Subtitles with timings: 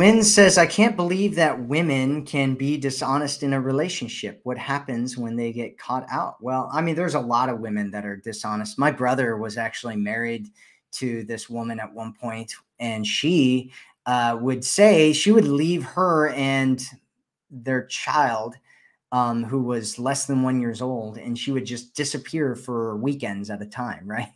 [0.00, 4.40] Wynn says, I can't believe that women can be dishonest in a relationship.
[4.44, 6.36] What happens when they get caught out?
[6.40, 8.78] Well, I mean, there's a lot of women that are dishonest.
[8.78, 10.48] My brother was actually married
[10.92, 13.72] to this woman at one point, and she
[14.06, 16.82] uh, would say she would leave her and
[17.50, 18.54] their child,
[19.12, 23.50] um, who was less than one years old, and she would just disappear for weekends
[23.50, 24.30] at a time, right?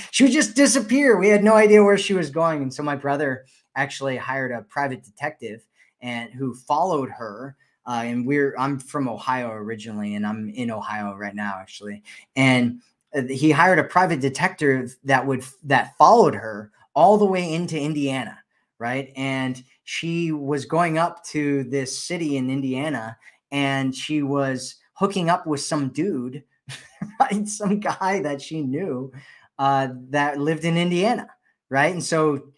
[0.12, 1.18] she would just disappear.
[1.18, 2.62] We had no idea where she was going.
[2.62, 3.44] And so my brother,
[3.78, 5.64] actually hired a private detective
[6.00, 7.56] and who followed her.
[7.86, 12.02] Uh, and we're I'm from Ohio originally, and I'm in Ohio right now actually.
[12.36, 12.80] And
[13.14, 17.80] uh, he hired a private detective that would that followed her all the way into
[17.80, 18.38] Indiana,
[18.78, 19.12] right?
[19.16, 23.16] And she was going up to this city in Indiana,
[23.50, 26.42] and she was hooking up with some dude,
[27.20, 27.48] right?
[27.48, 29.12] Some guy that she knew
[29.58, 31.28] uh, that lived in Indiana,
[31.70, 31.92] right?
[31.92, 32.48] And so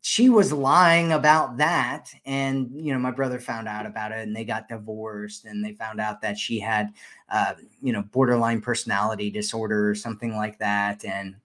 [0.00, 4.34] she was lying about that and you know my brother found out about it and
[4.34, 6.92] they got divorced and they found out that she had
[7.30, 11.36] uh, you know borderline personality disorder or something like that and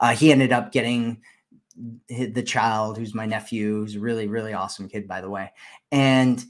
[0.00, 1.20] uh, he ended up getting
[2.08, 5.50] the child who's my nephew who's a really really awesome kid by the way
[5.90, 6.44] and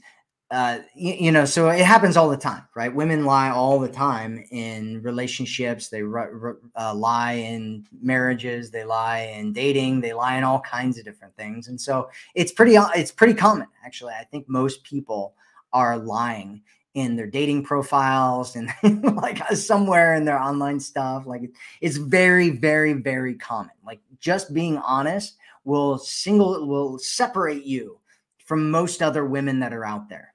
[0.51, 2.93] uh, you, you, know, so it happens all the time, right?
[2.93, 5.89] Women lie all the time in relationships.
[5.89, 8.69] They uh, lie in marriages.
[8.69, 10.01] They lie in dating.
[10.01, 13.33] They lie in all kinds of different things, and so it's pretty uh, it's pretty
[13.33, 14.13] common actually.
[14.13, 15.33] I think most people
[15.73, 16.61] are lying
[16.93, 18.71] in their dating profiles and
[19.15, 21.25] like uh, somewhere in their online stuff.
[21.25, 21.51] Like
[21.81, 23.73] it's very, very, very common.
[23.83, 27.99] Like just being honest will single will separate you
[28.45, 30.34] from most other women that are out there.